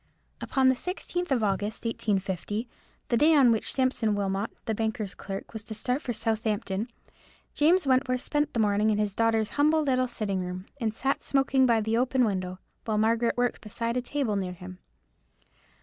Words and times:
Upon 0.41 0.67
the 0.67 0.73
16th 0.73 1.29
of 1.29 1.43
August, 1.43 1.85
1850, 1.85 2.67
the 3.09 3.17
day 3.17 3.35
on 3.35 3.51
which 3.51 3.71
Sampson 3.71 4.15
Wilmot, 4.15 4.49
the 4.65 4.73
banker's 4.73 5.13
clerk, 5.13 5.53
was 5.53 5.63
to 5.65 5.75
start 5.75 6.01
for 6.01 6.11
Southampton, 6.11 6.87
James 7.53 7.85
Wentworth 7.85 8.21
spent 8.21 8.51
the 8.55 8.59
morning 8.59 8.89
in 8.89 8.97
his 8.97 9.13
daughter's 9.13 9.49
humble 9.61 9.83
little 9.83 10.07
sitting 10.07 10.39
room, 10.43 10.65
and 10.79 10.91
sat 10.91 11.21
smoking 11.21 11.67
by 11.67 11.81
the 11.81 11.97
open 11.97 12.25
window, 12.25 12.57
while 12.85 12.97
Margaret 12.97 13.37
worked 13.37 13.61
beside 13.61 13.95
a 13.95 14.01
table 14.01 14.35
near 14.35 14.53
him. 14.53 14.79